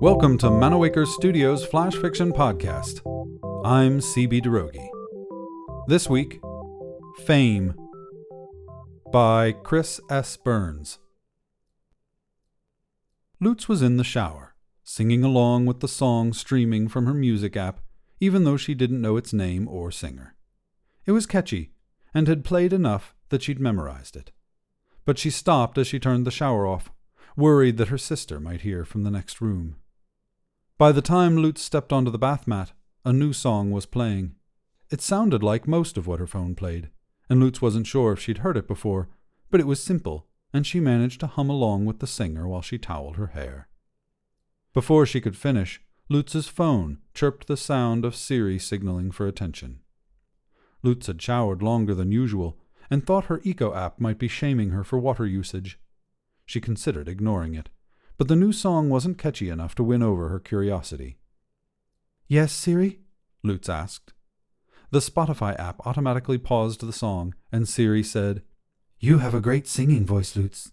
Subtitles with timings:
[0.00, 3.00] Welcome to Manawaker Studios Flash Fiction Podcast.
[3.64, 4.88] I'm CB Droege.
[5.88, 6.40] This week,
[7.24, 7.74] Fame
[9.12, 10.36] by Chris S.
[10.36, 11.00] Burns.
[13.40, 14.54] Lutz was in the shower,
[14.84, 17.80] singing along with the song streaming from her music app,
[18.20, 20.36] even though she didn't know its name or singer.
[21.08, 21.70] It was catchy,
[22.12, 24.30] and had played enough that she'd memorized it.
[25.06, 26.92] But she stopped as she turned the shower off,
[27.34, 29.76] worried that her sister might hear from the next room.
[30.76, 32.72] By the time Lutz stepped onto the bath mat,
[33.06, 34.34] a new song was playing.
[34.90, 36.90] It sounded like most of what her phone played,
[37.30, 39.08] and Lutz wasn't sure if she'd heard it before,
[39.50, 42.76] but it was simple, and she managed to hum along with the singer while she
[42.76, 43.68] toweled her hair.
[44.74, 45.80] Before she could finish,
[46.10, 49.80] Lutz's phone chirped the sound of Siri signaling for attention.
[50.82, 52.56] Lutz had showered longer than usual
[52.90, 55.78] and thought her Eco app might be shaming her for water usage.
[56.46, 57.68] She considered ignoring it
[58.18, 61.16] but the new song wasn't catchy enough to win over her curiosity.
[62.26, 62.98] Yes, Siri?
[63.44, 64.12] Lutz asked.
[64.90, 68.42] The Spotify app automatically paused the song, and Siri said,
[68.98, 70.72] You have a great singing voice, Lutz.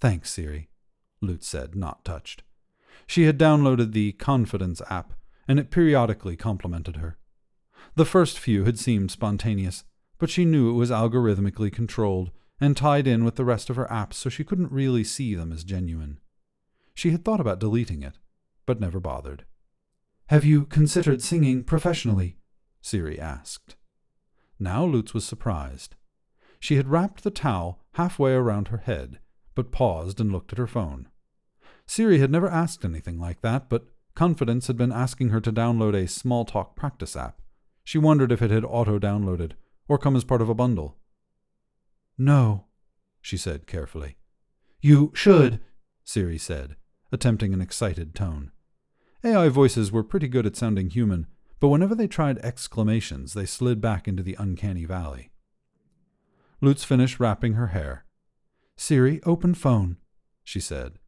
[0.00, 0.70] Thanks, Siri,
[1.20, 2.44] Lutz said, not touched.
[3.08, 5.14] She had downloaded the Confidence app,
[5.48, 7.18] and it periodically complimented her.
[7.94, 9.84] The first few had seemed spontaneous,
[10.18, 13.86] but she knew it was algorithmically controlled and tied in with the rest of her
[13.86, 16.18] apps so she couldn't really see them as genuine.
[16.94, 18.18] She had thought about deleting it,
[18.66, 19.44] but never bothered.
[20.26, 22.36] Have you considered singing professionally?
[22.80, 23.76] Siri asked.
[24.58, 25.94] Now Lutz was surprised.
[26.58, 29.20] She had wrapped the towel halfway around her head,
[29.54, 31.08] but paused and looked at her phone.
[31.86, 33.86] Siri had never asked anything like that, but
[34.18, 37.40] Confidence had been asking her to download a small talk practice app.
[37.88, 39.52] She wondered if it had auto downloaded,
[39.88, 40.98] or come as part of a bundle.
[42.18, 42.66] No,
[43.22, 44.18] she said carefully.
[44.82, 45.60] You should,
[46.04, 46.76] Siri said,
[47.12, 48.52] attempting an excited tone.
[49.24, 51.28] AI voices were pretty good at sounding human,
[51.60, 55.30] but whenever they tried exclamations, they slid back into the uncanny valley.
[56.60, 58.04] Lutz finished wrapping her hair.
[58.76, 59.96] Siri, open phone,
[60.44, 60.98] she said.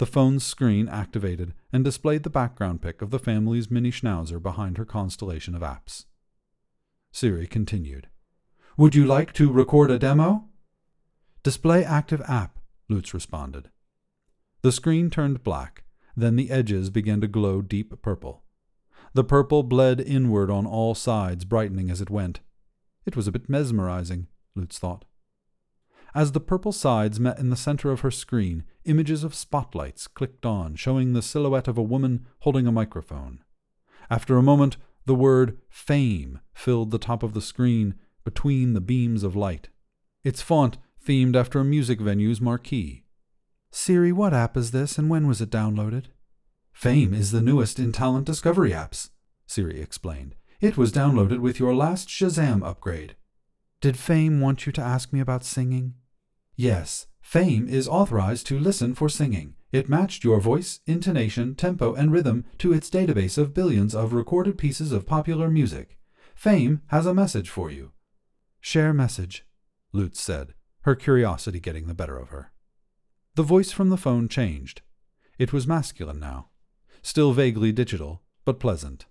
[0.00, 4.78] The phone's screen activated and displayed the background pic of the family's mini schnauzer behind
[4.78, 6.06] her constellation of apps.
[7.12, 8.08] Siri continued.
[8.78, 10.48] Would you like to record a demo?
[11.42, 13.68] Display active app, Lutz responded.
[14.62, 15.84] The screen turned black,
[16.16, 18.42] then the edges began to glow deep purple.
[19.12, 22.40] The purple bled inward on all sides, brightening as it went.
[23.04, 25.04] It was a bit mesmerizing, Lutz thought.
[26.14, 30.44] As the purple sides met in the center of her screen, images of spotlights clicked
[30.44, 33.44] on, showing the silhouette of a woman holding a microphone.
[34.10, 34.76] After a moment,
[35.06, 37.94] the word fame filled the top of the screen
[38.24, 39.68] between the beams of light.
[40.24, 43.04] Its font themed after a music venue's marquee.
[43.70, 46.06] Siri, what app is this and when was it downloaded?
[46.72, 49.10] Fame is the newest in talent discovery apps,
[49.46, 50.34] Siri explained.
[50.60, 53.16] It was downloaded with your last Shazam upgrade.
[53.80, 55.94] Did Fame want you to ask me about singing?
[56.60, 59.54] Yes, Fame is authorized to listen for singing.
[59.72, 64.58] It matched your voice, intonation, tempo, and rhythm to its database of billions of recorded
[64.58, 65.96] pieces of popular music.
[66.34, 67.92] Fame has a message for you.
[68.60, 69.46] Share message,
[69.94, 72.52] Lutz said, her curiosity getting the better of her.
[73.36, 74.82] The voice from the phone changed.
[75.38, 76.50] It was masculine now,
[77.00, 79.06] still vaguely digital, but pleasant.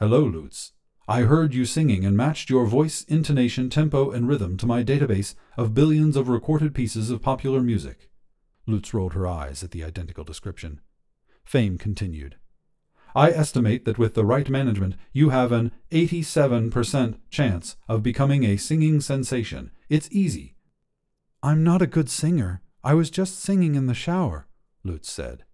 [0.00, 0.72] Hello, Lutz.
[1.06, 5.34] I heard you singing and matched your voice, intonation, tempo, and rhythm to my database
[5.56, 8.08] of billions of recorded pieces of popular music.
[8.66, 10.80] Lutz rolled her eyes at the identical description.
[11.44, 12.36] Fame continued.
[13.14, 18.56] I estimate that with the right management, you have an 87% chance of becoming a
[18.56, 19.70] singing sensation.
[19.90, 20.56] It's easy.
[21.42, 24.46] I'm not a good singer, I was just singing in the shower,
[24.82, 25.44] Lutz said.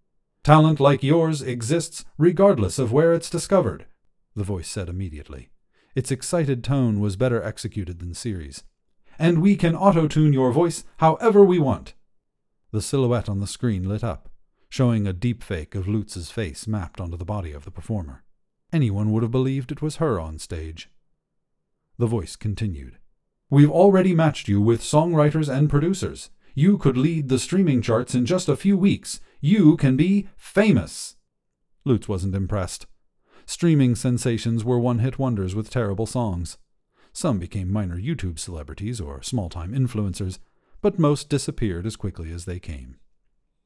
[0.45, 3.87] Talent like yours exists regardless of where it's discovered,
[4.35, 5.51] the voice said immediately.
[5.95, 8.65] Its excited tone was better executed than Siri's.
[9.19, 11.95] And we can auto tune your voice however we want.
[12.73, 14.29] The silhouette on the screen lit up,
[14.69, 18.23] showing a deep fake of Lutz's face mapped onto the body of the performer.
[18.73, 20.89] Anyone would have believed it was her on stage.
[21.99, 22.99] The voice continued.
[23.51, 26.31] We've already matched you with songwriters and producers.
[26.55, 29.21] You could lead the streaming charts in just a few weeks.
[29.41, 31.17] You can be famous.
[31.85, 32.87] Lutz wasn't impressed.
[33.47, 36.59] Streaming sensations were one hit wonders with terrible songs.
[37.13, 40.39] Some became minor YouTube celebrities or small time influencers,
[40.81, 42.97] but most disappeared as quickly as they came.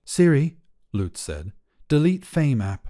[0.04, 0.56] Siri,
[0.92, 1.52] Lutz said,
[1.88, 2.88] delete Fame app.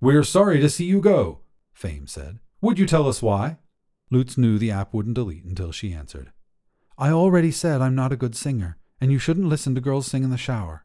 [0.00, 1.40] We're sorry to see you go,
[1.72, 2.38] Fame said.
[2.60, 3.58] Would you tell us why?
[4.10, 6.32] Lutz knew the app wouldn't delete until she answered.
[6.98, 10.24] I already said I'm not a good singer, and you shouldn't listen to girls sing
[10.24, 10.84] in the shower.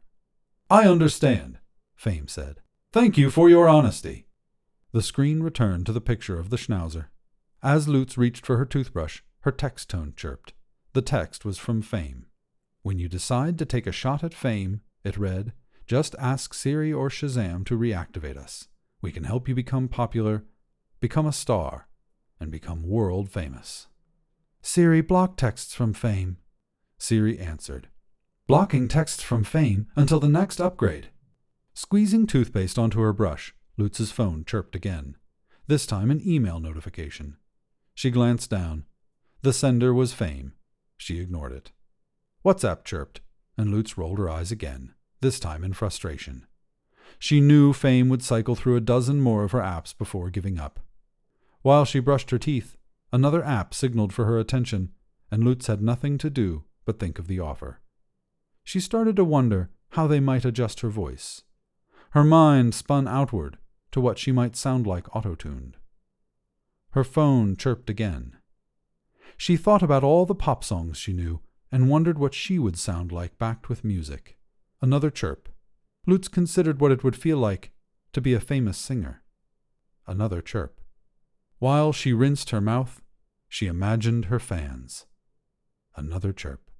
[0.70, 1.58] I understand,
[1.94, 2.60] Fame said.
[2.92, 4.26] Thank you for your honesty.
[4.92, 7.06] The screen returned to the picture of the schnauzer.
[7.62, 10.52] As Lutz reached for her toothbrush, her text tone chirped.
[10.92, 12.26] The text was from Fame.
[12.82, 15.52] When you decide to take a shot at Fame, it read,
[15.86, 18.68] just ask Siri or Shazam to reactivate us.
[19.00, 20.44] We can help you become popular,
[21.00, 21.88] become a star,
[22.38, 23.86] and become world famous.
[24.60, 26.36] Siri, block texts from Fame.
[26.98, 27.88] Siri answered.
[28.46, 31.08] Blocking texts from Fame until the next upgrade.
[31.74, 35.16] Squeezing toothpaste onto her brush, Lutz's phone chirped again,
[35.66, 37.36] this time an email notification.
[37.94, 38.84] She glanced down.
[39.42, 40.52] The sender was Fame.
[40.96, 41.72] She ignored it.
[42.44, 43.20] WhatsApp chirped,
[43.56, 46.46] and Lutz rolled her eyes again, this time in frustration.
[47.18, 50.80] She knew Fame would cycle through a dozen more of her apps before giving up.
[51.62, 52.76] While she brushed her teeth,
[53.12, 54.90] another app signaled for her attention,
[55.30, 57.80] and Lutz had nothing to do but think of the offer.
[58.64, 61.42] She started to wonder how they might adjust her voice.
[62.10, 63.58] Her mind spun outward
[63.92, 65.76] to what she might sound like auto-tuned.
[66.90, 68.36] Her phone chirped again.
[69.36, 71.40] She thought about all the pop songs she knew
[71.70, 74.36] and wondered what she would sound like backed with music.
[74.80, 75.48] Another chirp.
[76.06, 77.70] Lutz considered what it would feel like
[78.12, 79.22] to be a famous singer.
[80.06, 80.80] Another chirp.
[81.58, 83.00] While she rinsed her mouth,
[83.48, 85.06] she imagined her fans.
[85.96, 86.71] Another chirp.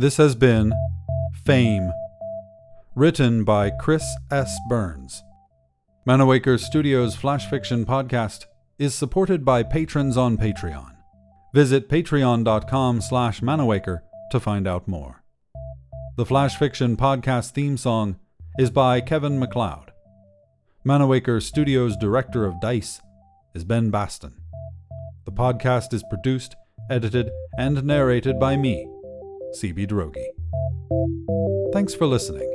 [0.00, 0.72] This has been
[1.44, 1.92] Fame,
[2.94, 4.50] written by Chris S.
[4.66, 5.22] Burns.
[6.08, 8.46] Manawaker Studios Flash Fiction Podcast
[8.78, 10.96] is supported by patrons on Patreon.
[11.52, 14.00] Visit patreon.com slash manawaker
[14.30, 15.22] to find out more.
[16.16, 18.16] The Flash Fiction Podcast theme song
[18.58, 19.92] is by Kevin MacLeod.
[20.82, 23.02] Manawaker Studios Director of DICE
[23.54, 24.40] is Ben Baston.
[25.26, 26.56] The podcast is produced,
[26.88, 28.88] edited, and narrated by me,
[29.54, 30.26] CB Droege.
[31.72, 32.49] Thanks for listening.